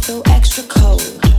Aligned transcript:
feel 0.00 0.22
extra 0.26 0.62
cold. 0.64 1.29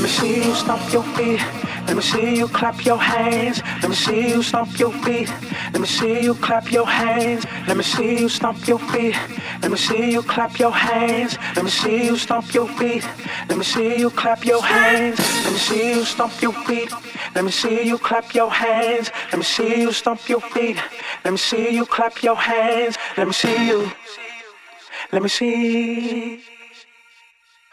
Let 0.00 0.08
me 0.08 0.12
see 0.12 0.44
you 0.48 0.54
stomp 0.54 0.92
your 0.94 1.02
feet. 1.14 1.40
Let 1.86 1.94
me 1.94 2.00
see 2.00 2.36
you 2.38 2.48
clap 2.48 2.86
your 2.86 2.96
hands. 2.96 3.60
Let 3.82 3.90
me 3.90 3.94
see 3.94 4.30
you 4.30 4.42
stomp 4.42 4.78
your 4.78 4.92
feet. 5.04 5.28
Let 5.72 5.80
me 5.82 5.86
see 5.86 6.22
you 6.22 6.34
clap 6.36 6.72
your 6.72 6.86
hands. 6.86 7.44
Let 7.68 7.76
me 7.76 7.82
see 7.82 8.18
you 8.18 8.30
stomp 8.30 8.66
your 8.66 8.78
feet. 8.78 9.14
Let 9.60 9.70
me 9.70 9.76
see 9.76 10.10
you 10.10 10.22
clap 10.22 10.58
your 10.58 10.72
hands. 10.72 11.36
Let 11.54 11.64
me 11.66 11.70
see 11.70 12.06
you 12.06 12.16
stomp 12.16 12.54
your 12.54 12.66
feet. 12.78 13.04
Let 13.50 13.58
me 13.58 13.62
see 13.64 13.98
you 13.98 14.08
clap 14.08 14.42
your 14.46 14.62
hands. 14.62 15.18
Let 15.44 15.52
me 15.52 15.58
see 15.58 15.90
you 15.90 16.04
stomp 16.06 16.40
your 16.40 16.54
feet. 16.64 16.90
Let 17.34 17.44
me 17.44 17.50
see 17.50 17.82
you 17.86 17.98
clap 17.98 18.34
your 18.34 18.50
hands. 18.50 19.10
Let 19.30 19.36
me 19.36 19.44
see 19.44 19.82
you 19.82 19.92
stomp 19.92 20.26
your 20.30 20.40
feet. 20.40 20.78
Let 21.26 21.32
me 21.32 21.36
see 21.36 21.74
you 21.74 21.84
clap 21.84 22.22
your 22.22 22.36
hands. 22.36 22.96
Let 23.18 23.26
me 23.26 23.34
see 23.34 23.68
you. 23.68 23.92
Let 25.12 25.22
me 25.22 25.28
see. 25.28 26.40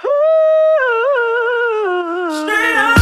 Ooh 0.03 1.06
you. 2.30 2.96